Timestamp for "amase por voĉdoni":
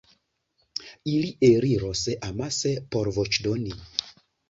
2.31-3.81